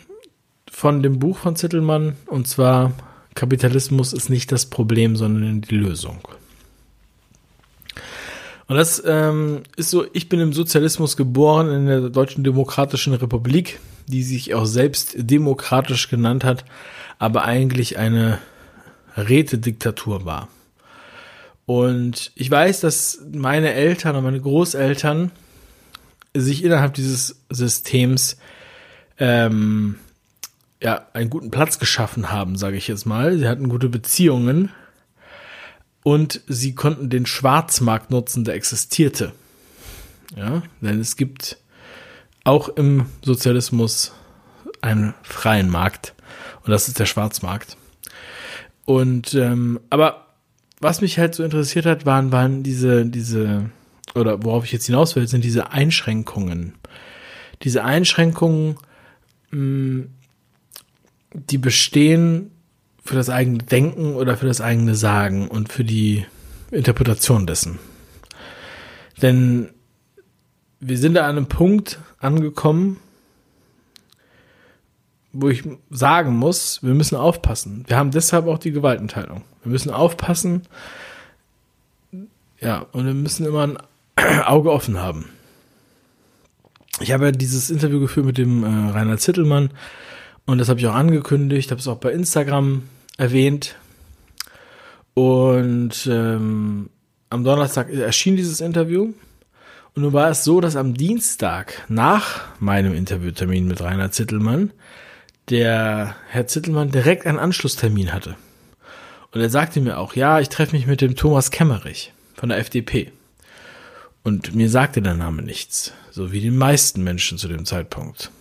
von 0.77 1.01
dem 1.01 1.17
Buch 1.17 1.39
von 1.39 1.55
Zittelmann 1.55 2.17
und 2.27 2.47
zwar 2.47 2.91
Kapitalismus 3.33 4.13
ist 4.13 4.29
nicht 4.29 4.51
das 4.51 4.67
Problem, 4.67 5.15
sondern 5.15 5.61
die 5.61 5.75
Lösung. 5.75 6.19
Und 8.67 8.75
das 8.75 9.01
ähm, 9.03 9.63
ist 9.75 9.89
so, 9.89 10.05
ich 10.13 10.29
bin 10.29 10.39
im 10.39 10.53
Sozialismus 10.53 11.17
geboren, 11.17 11.71
in 11.71 11.87
der 11.87 12.09
Deutschen 12.11 12.43
Demokratischen 12.43 13.15
Republik, 13.15 13.79
die 14.05 14.21
sich 14.21 14.53
auch 14.53 14.65
selbst 14.65 15.15
demokratisch 15.17 16.09
genannt 16.09 16.43
hat, 16.43 16.63
aber 17.17 17.43
eigentlich 17.45 17.97
eine 17.97 18.37
Rätediktatur 19.15 20.25
war. 20.25 20.47
Und 21.65 22.31
ich 22.35 22.51
weiß, 22.51 22.81
dass 22.81 23.19
meine 23.33 23.73
Eltern 23.73 24.15
und 24.15 24.23
meine 24.25 24.41
Großeltern 24.41 25.31
sich 26.35 26.63
innerhalb 26.63 26.93
dieses 26.93 27.41
Systems 27.49 28.37
ähm, 29.17 29.95
ja 30.81 31.07
einen 31.13 31.29
guten 31.29 31.51
Platz 31.51 31.79
geschaffen 31.79 32.31
haben, 32.31 32.55
sage 32.55 32.77
ich 32.77 32.87
jetzt 32.87 33.05
mal. 33.05 33.37
Sie 33.37 33.47
hatten 33.47 33.69
gute 33.69 33.89
Beziehungen 33.89 34.71
und 36.03 36.41
sie 36.47 36.75
konnten 36.75 37.09
den 37.09 37.25
Schwarzmarkt 37.25 38.11
nutzen, 38.11 38.43
der 38.43 38.55
existierte. 38.55 39.33
Ja, 40.35 40.61
denn 40.81 40.99
es 40.99 41.15
gibt 41.15 41.57
auch 42.43 42.69
im 42.69 43.07
Sozialismus 43.21 44.13
einen 44.81 45.13
freien 45.23 45.69
Markt 45.69 46.13
und 46.63 46.71
das 46.71 46.87
ist 46.87 46.99
der 46.99 47.05
Schwarzmarkt. 47.05 47.77
Und 48.85 49.33
ähm, 49.33 49.79
aber 49.89 50.27
was 50.79 51.01
mich 51.01 51.17
halt 51.17 51.35
so 51.35 51.43
interessiert 51.43 51.85
hat, 51.85 52.05
waren, 52.05 52.31
waren 52.31 52.63
diese, 52.63 53.05
diese, 53.05 53.69
oder 54.15 54.43
worauf 54.43 54.63
ich 54.63 54.71
jetzt 54.71 54.85
hinaus 54.85 55.15
will, 55.15 55.27
sind 55.27 55.43
diese 55.43 55.71
Einschränkungen. 55.71 56.75
Diese 57.63 57.83
Einschränkungen, 57.83 58.77
mh, 59.51 59.59
mm, 59.59 60.09
die 61.33 61.57
bestehen 61.57 62.51
für 63.03 63.15
das 63.15 63.29
eigene 63.29 63.59
Denken 63.59 64.15
oder 64.15 64.37
für 64.37 64.45
das 64.45 64.61
eigene 64.61 64.95
Sagen 64.95 65.47
und 65.47 65.71
für 65.71 65.83
die 65.83 66.25
Interpretation 66.71 67.47
dessen. 67.47 67.79
Denn 69.21 69.69
wir 70.79 70.97
sind 70.97 71.15
da 71.15 71.23
an 71.23 71.37
einem 71.37 71.47
Punkt 71.47 71.99
angekommen, 72.19 72.99
wo 75.33 75.49
ich 75.49 75.63
sagen 75.89 76.35
muss, 76.35 76.83
wir 76.83 76.93
müssen 76.93 77.15
aufpassen. 77.15 77.83
Wir 77.87 77.97
haben 77.97 78.11
deshalb 78.11 78.47
auch 78.47 78.57
die 78.57 78.71
Gewaltenteilung. 78.71 79.43
Wir 79.63 79.71
müssen 79.71 79.91
aufpassen. 79.91 80.63
Ja, 82.59 82.85
und 82.91 83.05
wir 83.05 83.13
müssen 83.13 83.45
immer 83.45 83.67
ein 83.67 83.77
Auge 84.45 84.71
offen 84.71 84.99
haben. 84.99 85.29
Ich 86.99 87.11
habe 87.11 87.25
ja 87.25 87.31
dieses 87.31 87.69
Interview 87.69 87.99
geführt 87.99 88.25
mit 88.25 88.37
dem 88.37 88.63
äh, 88.63 88.91
Rainer 88.91 89.17
Zittelmann 89.17 89.69
und 90.47 90.57
das 90.57 90.69
habe 90.69 90.79
ich 90.79 90.87
auch 90.87 90.95
angekündigt, 90.95 91.69
habe 91.71 91.79
es 91.79 91.87
auch 91.87 91.97
bei 91.97 92.11
Instagram 92.11 92.83
erwähnt. 93.17 93.75
Und 95.13 96.07
ähm, 96.09 96.89
am 97.29 97.43
Donnerstag 97.43 97.89
erschien 97.91 98.37
dieses 98.37 98.61
Interview. 98.61 99.13
Und 99.93 100.03
nun 100.03 100.13
war 100.13 100.29
es 100.29 100.43
so, 100.43 100.61
dass 100.61 100.75
am 100.75 100.93
Dienstag 100.93 101.83
nach 101.89 102.45
meinem 102.59 102.93
Interviewtermin 102.93 103.67
mit 103.67 103.81
Rainer 103.81 104.11
Zittelmann 104.11 104.71
der 105.49 106.15
Herr 106.29 106.47
Zittelmann 106.47 106.91
direkt 106.91 107.25
einen 107.25 107.39
Anschlusstermin 107.39 108.13
hatte. 108.13 108.35
Und 109.31 109.41
er 109.41 109.49
sagte 109.49 109.81
mir 109.81 109.97
auch, 109.97 110.15
ja, 110.15 110.39
ich 110.39 110.49
treffe 110.49 110.75
mich 110.75 110.87
mit 110.87 111.01
dem 111.01 111.15
Thomas 111.15 111.51
Kemmerich 111.51 112.13
von 112.35 112.49
der 112.49 112.59
FDP. 112.59 113.11
Und 114.23 114.55
mir 114.55 114.69
sagte 114.69 115.01
der 115.01 115.15
Name 115.15 115.41
nichts, 115.41 115.93
so 116.11 116.31
wie 116.31 116.41
den 116.41 116.57
meisten 116.57 117.03
Menschen 117.03 117.37
zu 117.37 117.47
dem 117.47 117.65
Zeitpunkt. 117.65 118.31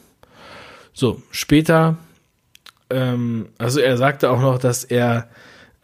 So, 0.98 1.20
später, 1.30 1.98
ähm, 2.88 3.50
also 3.58 3.80
er 3.80 3.98
sagte 3.98 4.30
auch 4.30 4.40
noch, 4.40 4.58
dass 4.58 4.82
er 4.82 5.28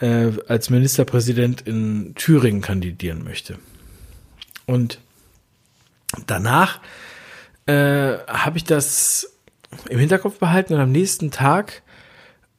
äh, 0.00 0.30
als 0.48 0.70
Ministerpräsident 0.70 1.60
in 1.60 2.14
Thüringen 2.14 2.62
kandidieren 2.62 3.22
möchte. 3.22 3.58
Und 4.64 5.00
danach 6.26 6.80
äh, 7.66 8.16
habe 8.26 8.56
ich 8.56 8.64
das 8.64 9.34
im 9.90 9.98
Hinterkopf 9.98 10.38
behalten 10.38 10.72
und 10.72 10.80
am 10.80 10.92
nächsten 10.92 11.30
Tag 11.30 11.82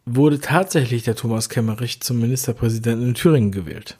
wurde 0.06 0.40
tatsächlich 0.40 1.02
der 1.02 1.16
Thomas 1.16 1.50
Kemmerich 1.50 2.02
zum 2.02 2.20
Ministerpräsidenten 2.20 3.08
in 3.08 3.14
Thüringen 3.16 3.52
gewählt. 3.52 3.98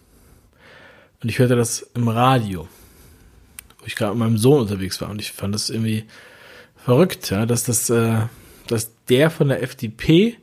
Und 1.24 1.30
ich 1.30 1.40
hörte 1.40 1.56
das 1.56 1.90
im 1.96 2.08
Radio, 2.08 2.68
wo 3.80 3.86
ich 3.88 3.96
gerade 3.96 4.12
mit 4.12 4.20
meinem 4.20 4.38
Sohn 4.38 4.62
unterwegs 4.62 5.02
war 5.02 5.10
und 5.10 5.20
ich 5.20 5.32
fand 5.32 5.56
das 5.56 5.72
irgendwie 5.72 6.06
verrückt, 6.76 7.32
ja, 7.32 7.48
dass 7.48 7.64
das, 7.64 7.90
äh, 7.90 8.28
dass 8.68 8.92
der 9.10 9.30
von 9.30 9.50
der 9.50 9.62
FDP 9.62 10.38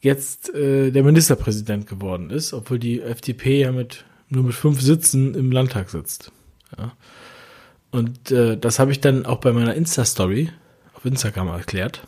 jetzt 0.00 0.52
äh, 0.54 0.90
der 0.90 1.02
Ministerpräsident 1.02 1.86
geworden 1.86 2.30
ist, 2.30 2.52
obwohl 2.52 2.78
die 2.78 3.00
FDP 3.00 3.60
ja 3.60 3.72
mit 3.72 4.04
nur 4.28 4.44
mit 4.44 4.54
fünf 4.54 4.80
Sitzen 4.80 5.34
im 5.34 5.52
Landtag 5.52 5.90
sitzt. 5.90 6.30
Ja. 6.78 6.92
Und 7.90 8.30
äh, 8.30 8.56
das 8.56 8.78
habe 8.78 8.92
ich 8.92 9.00
dann 9.00 9.26
auch 9.26 9.38
bei 9.38 9.52
meiner 9.52 9.74
Insta-Story 9.74 10.50
auf 10.94 11.04
Instagram 11.04 11.48
erklärt. 11.48 12.06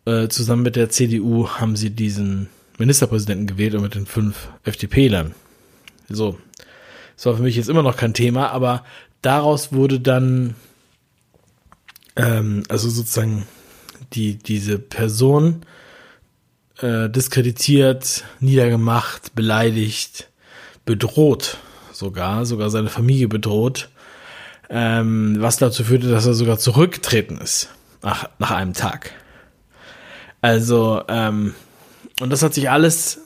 Äh, 0.06 0.28
zusammen 0.30 0.64
mit 0.64 0.76
der 0.76 0.90
CDU 0.90 1.48
haben 1.48 1.76
sie 1.76 1.92
diesen 1.92 2.50
Ministerpräsidenten 2.78 3.48
gewählt 3.48 3.76
und 3.76 3.84
mit 3.84 3.96
den 3.96 4.06
fünf 4.06 4.50
FDP-Lern. 4.64 5.36
So. 6.10 6.40
Das 7.16 7.28
war 7.28 7.36
für 7.36 7.44
mich 7.44 7.56
jetzt 7.56 7.70
immer 7.70 7.84
noch 7.84 7.98
kein 7.98 8.16
Thema, 8.16 8.50
aber 8.50 8.84
daraus 9.22 9.72
wurde 9.72 10.00
dann, 10.00 10.56
ähm, 12.16 12.64
also 12.68 12.90
sozusagen 12.90 13.46
die, 14.14 14.38
diese 14.38 14.80
Person 14.80 15.62
äh, 16.80 17.10
diskreditiert, 17.10 18.24
niedergemacht, 18.40 19.36
beleidigt, 19.36 20.31
bedroht 20.92 21.58
sogar, 21.94 22.46
sogar 22.46 22.70
seine 22.70 22.90
Familie 22.90 23.30
bedroht, 23.30 23.90
ähm, 24.70 25.38
was 25.40 25.56
dazu 25.56 25.86
führte, 25.86 26.10
dass 26.10 26.26
er 26.26 26.34
sogar 26.34 26.60
zurückgetreten 26.60 27.38
ist 27.38 27.70
nach, 28.02 28.28
nach 28.40 28.52
einem 28.52 28.74
Tag. 28.74 29.14
Also, 30.42 31.02
ähm, 31.08 31.56
und 32.20 32.30
das 32.30 32.44
hat 32.44 32.54
sich 32.54 32.70
alles, 32.70 33.22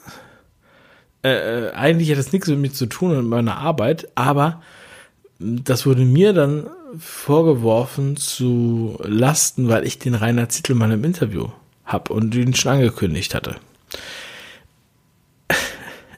äh, 1.23 1.69
äh, 1.69 1.71
eigentlich 1.71 2.11
hat 2.11 2.19
das 2.19 2.33
nichts 2.33 2.47
mit 2.49 2.59
mir 2.59 2.71
zu 2.71 2.85
tun 2.85 3.17
und 3.17 3.27
meiner 3.27 3.57
Arbeit, 3.57 4.09
aber 4.13 4.61
das 5.39 5.87
wurde 5.87 6.05
mir 6.05 6.33
dann 6.33 6.67
vorgeworfen 6.99 8.15
zu 8.15 8.99
Lasten, 9.03 9.69
weil 9.69 9.87
ich 9.87 9.97
den 9.97 10.13
Rainer 10.13 10.49
Zittelmann 10.49 10.91
im 10.91 11.03
Interview 11.03 11.47
hab 11.83 12.11
und 12.11 12.35
ihn 12.35 12.53
schon 12.53 12.73
angekündigt 12.73 13.33
hatte. 13.33 13.55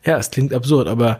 Ja, 0.07 0.17
es 0.17 0.31
klingt 0.31 0.53
absurd, 0.53 0.87
aber 0.87 1.19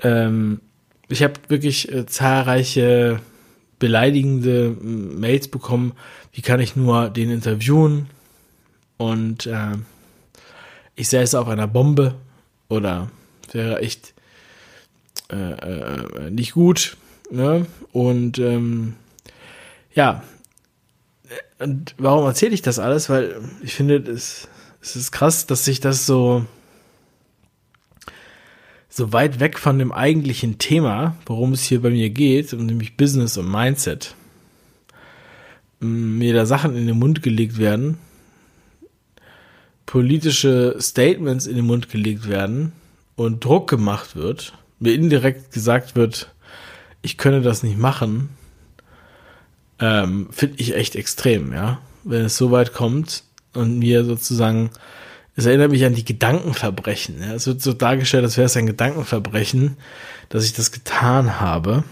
ähm, 0.00 0.60
ich 1.08 1.22
habe 1.22 1.34
wirklich 1.48 1.90
äh, 1.90 2.06
zahlreiche 2.06 3.20
beleidigende 3.78 4.76
Mails 4.80 5.48
bekommen. 5.48 5.94
Wie 6.32 6.42
kann 6.42 6.60
ich 6.60 6.76
nur 6.76 7.08
den 7.10 7.30
interviewen? 7.30 8.08
Und 8.98 9.46
äh, 9.46 9.72
ich 10.94 11.08
säße 11.08 11.40
auf 11.40 11.48
einer 11.48 11.66
Bombe 11.66 12.14
oder 12.68 13.10
wäre 13.52 13.80
echt 13.80 14.14
äh, 15.30 15.52
äh, 15.52 16.30
nicht 16.30 16.52
gut. 16.52 16.96
Ne? 17.30 17.66
Und 17.90 18.38
ähm, 18.38 18.94
ja, 19.94 20.22
und 21.58 21.94
warum 21.98 22.26
erzähle 22.26 22.54
ich 22.54 22.62
das 22.62 22.78
alles? 22.78 23.08
Weil 23.08 23.40
ich 23.62 23.74
finde, 23.74 23.96
es, 23.96 24.48
es 24.80 24.96
ist 24.96 25.10
krass, 25.10 25.46
dass 25.46 25.64
sich 25.64 25.80
das 25.80 26.06
so 26.06 26.44
so 28.94 29.12
weit 29.14 29.40
weg 29.40 29.58
von 29.58 29.78
dem 29.78 29.90
eigentlichen 29.90 30.58
Thema, 30.58 31.16
worum 31.24 31.54
es 31.54 31.62
hier 31.62 31.80
bei 31.80 31.88
mir 31.88 32.10
geht, 32.10 32.52
nämlich 32.52 32.98
Business 32.98 33.38
und 33.38 33.50
Mindset, 33.50 34.14
mir 35.80 36.34
da 36.34 36.44
Sachen 36.44 36.76
in 36.76 36.86
den 36.86 36.98
Mund 36.98 37.22
gelegt 37.22 37.56
werden, 37.56 37.96
politische 39.86 40.76
Statements 40.78 41.46
in 41.46 41.56
den 41.56 41.64
Mund 41.64 41.88
gelegt 41.88 42.28
werden 42.28 42.72
und 43.16 43.42
Druck 43.42 43.70
gemacht 43.70 44.14
wird, 44.14 44.52
mir 44.78 44.92
indirekt 44.92 45.52
gesagt 45.52 45.96
wird, 45.96 46.30
ich 47.00 47.16
könne 47.16 47.40
das 47.40 47.62
nicht 47.62 47.78
machen, 47.78 48.28
ähm, 49.78 50.28
finde 50.32 50.56
ich 50.58 50.74
echt 50.74 50.96
extrem, 50.96 51.54
ja. 51.54 51.80
Wenn 52.04 52.26
es 52.26 52.36
so 52.36 52.50
weit 52.50 52.74
kommt 52.74 53.24
und 53.54 53.78
mir 53.78 54.04
sozusagen, 54.04 54.70
es 55.34 55.46
erinnert 55.46 55.70
mich 55.70 55.84
an 55.84 55.94
die 55.94 56.04
Gedankenverbrechen. 56.04 57.20
Ja? 57.20 57.34
Es 57.34 57.46
wird 57.46 57.62
so 57.62 57.72
dargestellt, 57.72 58.24
als 58.24 58.36
wäre 58.36 58.46
es 58.46 58.56
ein 58.56 58.66
Gedankenverbrechen, 58.66 59.76
dass 60.28 60.44
ich 60.44 60.52
das 60.52 60.72
getan 60.72 61.40
habe. 61.40 61.84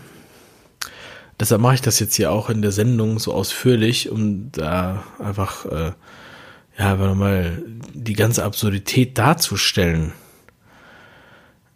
Deshalb 1.39 1.63
mache 1.63 1.75
ich 1.75 1.81
das 1.81 1.99
jetzt 2.01 2.15
hier 2.15 2.33
auch 2.33 2.51
in 2.51 2.61
der 2.61 2.73
Sendung 2.73 3.19
so 3.19 3.33
ausführlich, 3.33 4.11
um 4.11 4.53
da 4.53 5.05
einfach, 5.19 5.65
äh, 5.65 5.93
ja, 6.79 6.93
einfach 6.93 7.07
nochmal 7.07 7.63
die 7.95 8.13
ganze 8.13 8.45
Absurdität 8.45 9.17
darzustellen. 9.17 10.13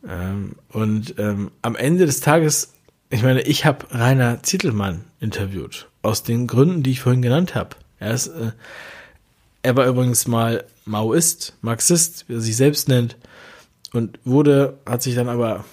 Ähm, 0.06 0.56
und 0.68 1.14
ähm, 1.18 1.50
am 1.62 1.76
Ende 1.76 2.04
des 2.04 2.20
Tages, 2.20 2.74
ich 3.08 3.22
meine, 3.22 3.40
ich 3.40 3.64
habe 3.64 3.86
Rainer 3.90 4.42
Zittelmann 4.42 5.04
interviewt, 5.18 5.88
aus 6.02 6.24
den 6.24 6.46
Gründen, 6.46 6.82
die 6.82 6.90
ich 6.90 7.00
vorhin 7.00 7.22
genannt 7.22 7.54
habe. 7.54 7.76
Er 7.98 8.12
ist, 8.12 8.26
äh, 8.26 8.52
er 9.62 9.76
war 9.76 9.86
übrigens 9.86 10.26
mal 10.26 10.64
Maoist, 10.84 11.56
Marxist, 11.60 12.28
wie 12.28 12.34
er 12.34 12.40
sich 12.40 12.56
selbst 12.56 12.88
nennt, 12.88 13.16
und 13.92 14.18
wurde, 14.24 14.78
hat 14.86 15.02
sich 15.02 15.14
dann 15.14 15.28
aber, 15.28 15.64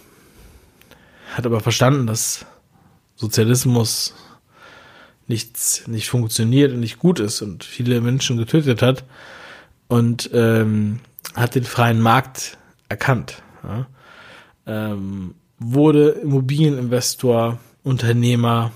hat 1.34 1.45
aber 1.45 1.60
verstanden, 1.60 2.08
dass 2.08 2.45
Sozialismus 3.15 4.13
nichts, 5.28 5.88
nicht 5.88 6.10
funktioniert 6.10 6.71
und 6.74 6.80
nicht 6.80 7.00
gut 7.00 7.19
ist 7.19 7.41
und 7.41 7.63
viele 7.63 8.02
Menschen 8.02 8.38
getötet 8.38 8.82
hat 8.82 9.04
und 9.88 10.30
ähm, 10.34 11.00
hat 11.36 11.56
den 11.56 11.63
freien 11.63 12.02
Markt 12.02 12.58
erkannt. 12.89 13.41
Ja 13.63 13.88
ähm, 14.65 15.36
wurde 15.60 16.10
Immobilieninvestor, 16.10 17.60
Unternehmer 17.84 18.71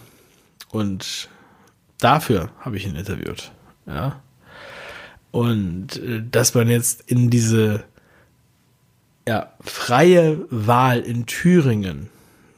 und 0.72 1.30
dafür 2.00 2.50
habe 2.60 2.78
ich 2.78 2.86
ihn 2.86 2.96
interviewt. 2.96 3.52
Ja. 3.86 4.22
Und 5.36 5.98
äh, 5.98 6.24
dass 6.32 6.54
man 6.54 6.70
jetzt 6.70 7.12
in 7.12 7.30
diese 7.30 7.84
ja, 9.28 9.52
freie 9.60 10.40
Wahl 10.50 11.02
in 11.02 11.26
Thüringen, 11.26 12.10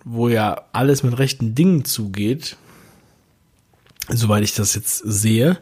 wo 0.06 0.30
ja 0.30 0.66
alles 0.74 1.02
mit 1.02 1.18
rechten 1.18 1.56
Dingen 1.56 1.86
zugeht, 1.86 2.56
soweit 4.10 4.44
ich 4.44 4.54
das 4.54 4.76
jetzt 4.76 4.98
sehe 4.98 5.58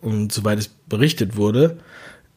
und 0.00 0.32
soweit 0.32 0.60
es 0.60 0.68
berichtet 0.68 1.34
wurde, 1.34 1.78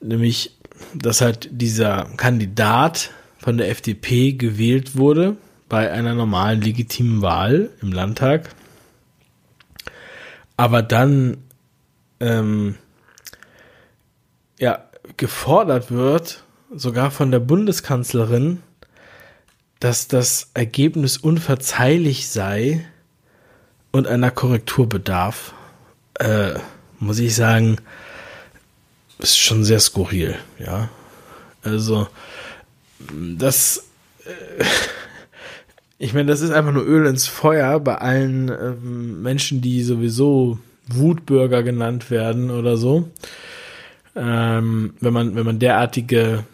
nämlich, 0.02 0.58
dass 0.95 1.21
halt 1.21 1.50
dieser 1.52 2.06
Kandidat 2.17 3.12
von 3.38 3.58
der 3.58 3.69
FDP 3.69 4.32
gewählt 4.32 4.98
wurde 4.98 5.38
bei 5.69 5.91
einer 5.91 6.15
normalen 6.15 6.60
legitimen 6.60 7.21
Wahl 7.21 7.69
im 7.84 7.91
Landtag, 7.91 8.50
aber 10.58 10.82
dann 10.82 11.38
ähm, 12.19 12.78
ja 14.59 14.83
gefordert 15.17 15.91
wird, 15.91 16.43
sogar 16.73 17.11
von 17.11 17.31
der 17.31 17.39
Bundeskanzlerin, 17.39 18.61
dass 19.79 20.07
das 20.07 20.49
Ergebnis 20.53 21.17
unverzeihlich 21.17 22.29
sei 22.29 22.85
und 23.91 24.07
einer 24.07 24.31
Korrektur 24.31 24.89
bedarf, 24.89 25.53
äh, 26.15 26.53
muss 26.99 27.19
ich 27.19 27.35
sagen, 27.35 27.77
ist 29.19 29.37
schon 29.37 29.63
sehr 29.63 29.79
skurril, 29.79 30.35
ja. 30.59 30.89
Also 31.61 32.07
das, 33.37 33.87
äh, 34.25 34.63
ich 35.97 36.13
meine, 36.13 36.27
das 36.27 36.41
ist 36.41 36.51
einfach 36.51 36.71
nur 36.71 36.85
Öl 36.85 37.05
ins 37.05 37.27
Feuer 37.27 37.79
bei 37.79 37.95
allen 37.95 38.49
ähm, 38.49 39.21
Menschen, 39.21 39.61
die 39.61 39.83
sowieso 39.83 40.59
Wutbürger 40.87 41.63
genannt 41.63 42.11
werden 42.11 42.51
oder 42.51 42.77
so. 42.77 43.09
Ähm, 44.15 44.93
wenn 44.99 45.13
man, 45.13 45.36
wenn 45.36 45.45
man 45.45 45.60
derartige 45.60 46.45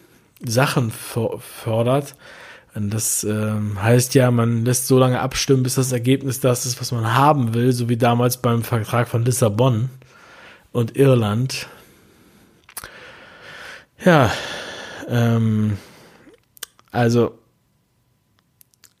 Sachen 0.44 0.90
fordert, 0.90 2.16
das 2.74 3.22
ähm, 3.24 3.80
heißt 3.82 4.14
ja, 4.14 4.30
man 4.30 4.64
lässt 4.64 4.86
so 4.86 4.98
lange 4.98 5.20
abstimmen, 5.20 5.62
bis 5.62 5.74
das 5.74 5.92
Ergebnis 5.92 6.40
das 6.40 6.64
ist, 6.64 6.80
was 6.80 6.90
man 6.90 7.14
haben 7.14 7.54
will, 7.54 7.72
so 7.72 7.88
wie 7.88 7.98
damals 7.98 8.38
beim 8.38 8.62
Vertrag 8.62 9.08
von 9.08 9.24
Lissabon 9.24 9.90
und 10.72 10.96
Irland. 10.96 11.68
Ja, 14.04 14.32
ähm, 15.08 15.76
also, 16.90 17.38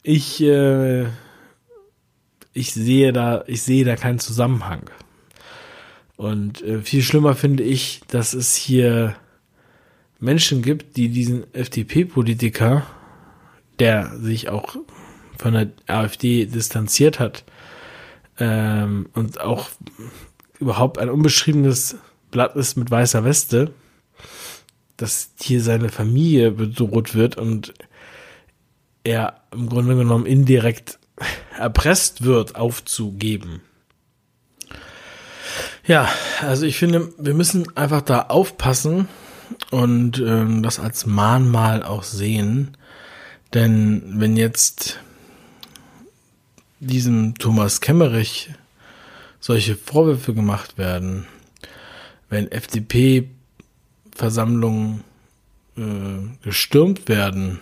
ich, 0.02 0.42
äh, 0.42 1.06
ich 2.52 2.74
sehe 2.74 3.12
da, 3.12 3.42
ich 3.46 3.62
sehe 3.62 3.84
da 3.84 3.96
keinen 3.96 4.18
Zusammenhang. 4.18 4.90
Und 6.16 6.62
äh, 6.62 6.80
viel 6.82 7.02
schlimmer 7.02 7.34
finde 7.34 7.62
ich, 7.62 8.02
dass 8.08 8.34
es 8.34 8.54
hier 8.54 9.16
Menschen 10.20 10.62
gibt, 10.62 10.96
die 10.96 11.08
diesen 11.08 11.52
FDP-Politiker, 11.52 12.86
der 13.78 14.16
sich 14.18 14.48
auch 14.48 14.76
von 15.38 15.54
der 15.54 15.70
AfD 15.86 16.46
distanziert 16.46 17.18
hat 17.18 17.44
ähm, 18.38 19.08
und 19.14 19.40
auch 19.40 19.68
überhaupt 20.60 20.98
ein 20.98 21.10
unbeschriebenes 21.10 21.96
Blatt 22.30 22.54
ist 22.54 22.76
mit 22.76 22.90
weißer 22.90 23.24
Weste, 23.24 23.72
dass 24.96 25.30
hier 25.40 25.60
seine 25.60 25.88
Familie 25.88 26.52
bedroht 26.52 27.14
wird 27.14 27.36
und 27.36 27.74
er 29.02 29.42
im 29.52 29.68
Grunde 29.68 29.96
genommen 29.96 30.26
indirekt 30.26 31.00
erpresst 31.58 32.22
wird, 32.22 32.54
aufzugeben. 32.54 33.60
Ja, 35.84 36.08
also 36.40 36.64
ich 36.64 36.78
finde, 36.78 37.12
wir 37.18 37.34
müssen 37.34 37.76
einfach 37.76 38.02
da 38.02 38.22
aufpassen 38.22 39.08
und 39.72 40.20
ähm, 40.20 40.62
das 40.62 40.78
als 40.78 41.06
Mahnmal 41.06 41.82
auch 41.82 42.04
sehen. 42.04 42.76
Denn 43.52 44.20
wenn 44.20 44.36
jetzt 44.36 45.00
diesem 46.78 47.34
Thomas 47.34 47.80
Kemmerich 47.80 48.50
solche 49.40 49.74
Vorwürfe 49.74 50.34
gemacht 50.34 50.78
werden, 50.78 51.26
wenn 52.28 52.48
FDP-Versammlungen 52.50 55.02
äh, 55.76 56.44
gestürmt 56.44 57.08
werden 57.08 57.58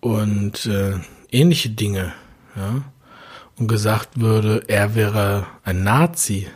und 0.00 0.66
äh, 0.66 0.98
ähnliche 1.30 1.70
Dinge, 1.70 2.12
ja, 2.56 2.82
und 3.56 3.68
gesagt 3.68 4.20
würde, 4.20 4.64
er 4.68 4.94
wäre 4.94 5.46
ein 5.64 5.82
Nazi 5.82 6.46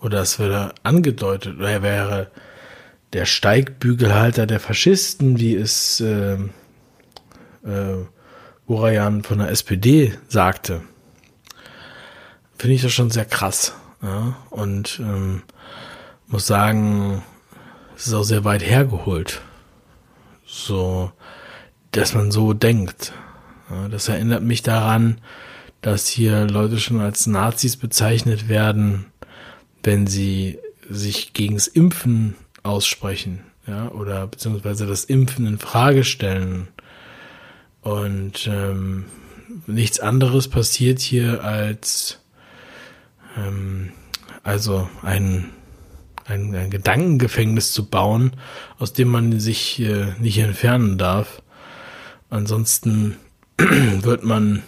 oder 0.00 0.20
es 0.20 0.38
würde 0.38 0.74
angedeutet, 0.82 1.60
er 1.60 1.82
wäre 1.82 2.30
der 3.12 3.24
Steigbügelhalter 3.24 4.46
der 4.46 4.60
Faschisten, 4.60 5.38
wie 5.38 5.54
es 5.54 6.00
äh, 6.00 6.34
äh, 7.64 8.04
Urayan 8.66 9.22
von 9.22 9.38
der 9.38 9.50
SPD 9.50 10.12
sagte, 10.28 10.82
finde 12.58 12.74
ich 12.74 12.82
das 12.82 12.92
schon 12.92 13.10
sehr 13.10 13.24
krass. 13.24 13.74
Ja? 14.02 14.36
Und 14.50 14.98
ähm, 15.00 15.42
muss 16.26 16.46
sagen, 16.46 17.22
es 17.96 18.08
ist 18.08 18.14
auch 18.14 18.24
sehr 18.24 18.44
weit 18.44 18.62
hergeholt. 18.62 19.40
So, 20.44 21.12
dass 21.92 22.14
man 22.14 22.30
so 22.30 22.52
denkt. 22.52 23.12
Ja, 23.70 23.88
das 23.88 24.08
erinnert 24.08 24.42
mich 24.42 24.62
daran, 24.62 25.20
dass 25.80 26.06
hier 26.06 26.44
Leute 26.46 26.78
schon 26.78 27.00
als 27.00 27.26
Nazis 27.26 27.76
bezeichnet 27.76 28.48
werden, 28.48 29.06
wenn 29.86 30.06
sie 30.06 30.58
sich 30.90 31.32
gegens 31.32 31.68
Impfen 31.68 32.34
aussprechen, 32.62 33.40
ja, 33.66 33.88
oder 33.92 34.26
beziehungsweise 34.26 34.86
das 34.86 35.04
Impfen 35.04 35.46
in 35.46 35.58
Frage 35.58 36.04
stellen. 36.04 36.68
Und 37.80 38.48
ähm, 38.48 39.04
nichts 39.66 40.00
anderes 40.00 40.48
passiert 40.48 40.98
hier 41.00 41.44
als 41.44 42.20
ähm, 43.36 43.92
also 44.42 44.88
ein, 45.02 45.50
ein, 46.26 46.54
ein 46.54 46.70
Gedankengefängnis 46.70 47.72
zu 47.72 47.86
bauen, 47.86 48.32
aus 48.78 48.92
dem 48.92 49.08
man 49.08 49.38
sich 49.38 49.80
äh, 49.80 50.14
nicht 50.18 50.38
entfernen 50.38 50.98
darf. 50.98 51.42
Ansonsten 52.28 53.16
wird 53.58 54.24
man, 54.24 54.62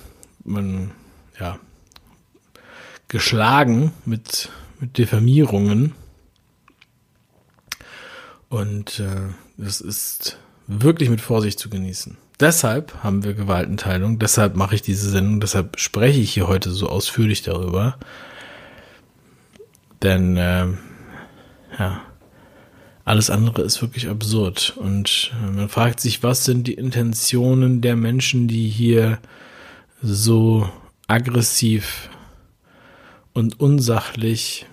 man 0.45 0.93
ja, 1.41 1.59
geschlagen 3.09 3.93
mit 4.05 4.51
Diffamierungen. 4.81 5.95
Und 8.49 9.01
äh, 9.01 9.33
das 9.57 9.81
ist 9.81 10.39
wirklich 10.67 11.11
mit 11.11 11.21
Vorsicht 11.21 11.59
zu 11.59 11.69
genießen. 11.69 12.17
Deshalb 12.41 13.03
haben 13.03 13.25
wir 13.25 13.35
Gewaltenteilung, 13.35 14.19
deshalb 14.21 14.55
mache 14.55 14.77
ich 14.77 14.83
diese 14.83 15.11
Sendung, 15.11 15.41
deshalb 15.41 15.81
spreche 15.81 16.21
ich 16.21 16.33
hier 16.33 16.47
heute 16.47 16.71
so 16.71 16.89
ausführlich 16.89 17.43
darüber. 17.43 17.99
Denn 20.03 20.37
äh, 20.37 20.67
ja, 21.79 22.01
alles 23.05 23.31
andere 23.31 23.63
ist 23.63 23.83
wirklich 23.83 24.09
absurd. 24.09 24.75
Und 24.77 25.33
äh, 25.43 25.51
man 25.51 25.69
fragt 25.69 25.99
sich, 25.99 26.23
was 26.23 26.45
sind 26.45 26.69
die 26.69 26.75
Intentionen 26.75 27.81
der 27.81 27.97
Menschen, 27.97 28.47
die 28.47 28.69
hier 28.69 29.19
so 30.01 30.69
aggressiv 31.09 32.11
und 33.39 33.61
unsachlich 33.61 34.67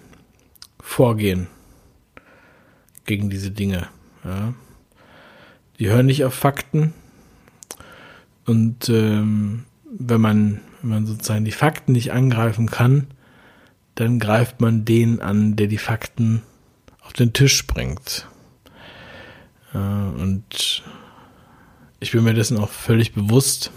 vorgehen 0.80 1.45
gegen 3.06 3.30
diese 3.30 3.51
Dinge. 3.51 3.89
Ja. 4.23 4.56
Die 5.78 5.89
hören 5.89 6.08
nicht 6.08 6.25
auf 6.25 6.34
Fakten. 6.34 6.91
Und 8.47 8.89
ähm, 8.89 9.65
wenn 9.84 10.19
man, 10.19 10.62
wenn 10.82 10.89
man 10.89 11.06
sozusagen 11.06 11.45
die 11.45 11.51
Fakten 11.51 11.91
nicht 11.91 12.12
angreifen 12.12 12.65
kann, 12.65 13.06
dann 13.93 14.17
greift 14.17 14.60
man 14.62 14.84
den 14.84 15.21
an, 15.21 15.56
der 15.56 15.67
die 15.67 15.78
Fakten 15.78 16.41
auf 17.01 17.13
den 17.13 17.34
Tisch 17.34 17.67
bringt. 17.67 18.28
Äh, 19.75 19.78
und 19.78 20.84
ich 21.99 22.12
bin 22.13 22.23
mir 22.23 22.34
dessen 22.34 22.58
auch 22.58 22.71
völlig 22.71 23.13
bewusst. 23.13 23.69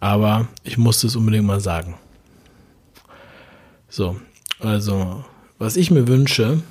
Aber 0.00 0.48
ich 0.64 0.76
musste 0.76 1.06
es 1.06 1.16
unbedingt 1.16 1.46
mal 1.46 1.60
sagen. 1.60 1.94
So, 3.88 4.20
also, 4.60 5.24
was 5.58 5.76
ich 5.76 5.90
mir 5.90 6.08
wünsche, 6.08 6.62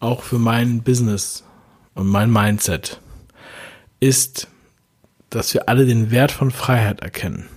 auch 0.00 0.22
für 0.22 0.38
mein 0.38 0.82
Business 0.82 1.44
und 1.94 2.06
mein 2.06 2.30
Mindset, 2.30 3.00
ist, 4.00 4.48
dass 5.30 5.52
wir 5.54 5.68
alle 5.68 5.86
den 5.86 6.10
Wert 6.10 6.32
von 6.32 6.50
Freiheit 6.50 7.00
erkennen. 7.00 7.48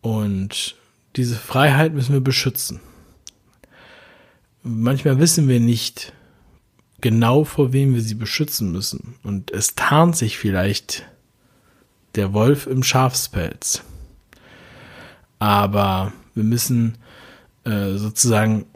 Und 0.00 0.76
diese 1.16 1.36
Freiheit 1.36 1.94
müssen 1.94 2.12
wir 2.12 2.20
beschützen. 2.20 2.80
Manchmal 4.62 5.18
wissen 5.18 5.48
wir 5.48 5.60
nicht 5.60 6.12
genau, 7.00 7.44
vor 7.44 7.72
wem 7.72 7.94
wir 7.94 8.02
sie 8.02 8.14
beschützen 8.14 8.72
müssen. 8.72 9.16
Und 9.22 9.50
es 9.50 9.74
tarnt 9.74 10.16
sich 10.16 10.38
vielleicht 10.38 11.04
der 12.14 12.32
Wolf 12.32 12.66
im 12.66 12.82
Schafspelz. 12.82 13.82
Aber 15.38 16.12
wir 16.36 16.44
müssen 16.44 16.98
äh, 17.64 17.94
sozusagen, 17.94 18.66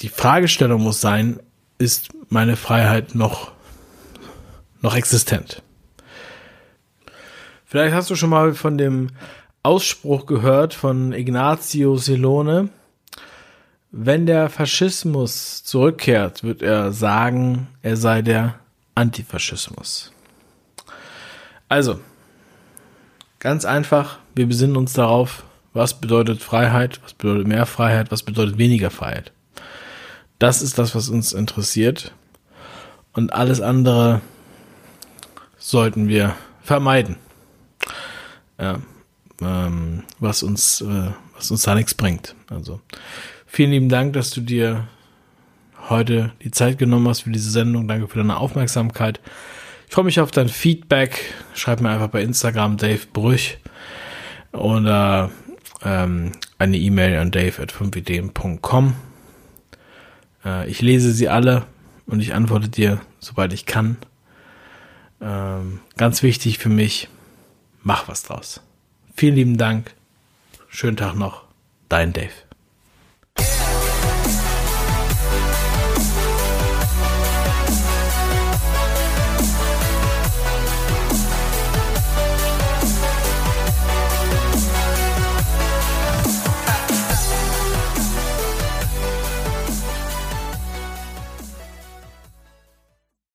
die 0.00 0.08
Fragestellung 0.08 0.82
muss 0.82 1.00
sein, 1.00 1.38
ist 1.78 2.08
meine 2.28 2.56
Freiheit 2.56 3.14
noch, 3.14 3.52
noch 4.80 4.96
existent? 4.96 5.62
Vielleicht 7.66 7.94
hast 7.94 8.10
du 8.10 8.16
schon 8.16 8.30
mal 8.30 8.54
von 8.54 8.78
dem 8.78 9.10
Ausspruch 9.62 10.26
gehört 10.26 10.74
von 10.74 11.12
Ignazio 11.12 11.96
Silone. 11.96 12.70
Wenn 13.90 14.26
der 14.26 14.48
Faschismus 14.48 15.64
zurückkehrt, 15.64 16.44
wird 16.44 16.62
er 16.62 16.92
sagen, 16.92 17.68
er 17.82 17.96
sei 17.96 18.22
der 18.22 18.54
Antifaschismus. 18.94 20.12
Also, 21.68 21.98
ganz 23.40 23.64
einfach, 23.64 24.18
wir 24.34 24.46
besinnen 24.46 24.76
uns 24.76 24.92
darauf, 24.92 25.44
was 25.76 26.00
bedeutet 26.00 26.42
Freiheit, 26.42 27.00
was 27.04 27.14
bedeutet 27.14 27.46
mehr 27.46 27.66
Freiheit, 27.66 28.10
was 28.10 28.22
bedeutet 28.22 28.58
weniger 28.58 28.90
Freiheit. 28.90 29.32
Das 30.38 30.62
ist 30.62 30.78
das, 30.78 30.94
was 30.94 31.08
uns 31.08 31.32
interessiert. 31.32 32.12
Und 33.12 33.32
alles 33.32 33.60
andere 33.60 34.20
sollten 35.58 36.08
wir 36.08 36.34
vermeiden. 36.62 37.16
Ja 38.58 38.80
ähm, 39.40 40.02
was 40.18 40.42
uns, 40.42 40.80
äh, 40.80 41.10
was 41.34 41.50
uns 41.50 41.62
da 41.62 41.74
nichts 41.74 41.94
bringt. 41.94 42.34
Also 42.48 42.80
vielen 43.46 43.70
lieben 43.70 43.88
Dank, 43.88 44.12
dass 44.14 44.30
du 44.30 44.40
dir 44.40 44.88
heute 45.88 46.32
die 46.42 46.50
Zeit 46.50 46.78
genommen 46.78 47.08
hast 47.08 47.22
für 47.22 47.30
diese 47.30 47.50
Sendung. 47.50 47.88
Danke 47.88 48.08
für 48.08 48.18
deine 48.18 48.38
Aufmerksamkeit. 48.38 49.20
Ich 49.88 49.94
freue 49.94 50.04
mich 50.04 50.20
auf 50.20 50.30
dein 50.30 50.48
Feedback. 50.48 51.32
Schreib 51.54 51.80
mir 51.80 51.90
einfach 51.90 52.08
bei 52.08 52.22
Instagram 52.22 52.76
Dave 52.76 53.06
Brüch 53.12 53.58
oder 54.52 55.30
ähm, 55.82 56.32
eine 56.58 56.76
E-Mail 56.76 57.18
an 57.18 57.30
dave 57.30 57.60
at 57.60 57.72
5ideen.com. 57.72 58.94
Äh, 60.44 60.68
ich 60.68 60.82
lese 60.82 61.12
sie 61.12 61.28
alle 61.28 61.66
und 62.06 62.20
ich 62.20 62.34
antworte 62.34 62.68
dir, 62.68 63.00
sobald 63.18 63.52
ich 63.52 63.66
kann. 63.66 63.96
Ähm, 65.20 65.80
ganz 65.96 66.22
wichtig 66.22 66.58
für 66.58 66.68
mich, 66.68 67.08
mach 67.82 68.08
was 68.08 68.22
draus. 68.22 68.62
Vielen 69.14 69.34
lieben 69.34 69.56
Dank. 69.56 69.94
Schönen 70.68 70.96
Tag 70.96 71.14
noch. 71.14 71.44
Dein 71.88 72.12
Dave. 72.12 72.45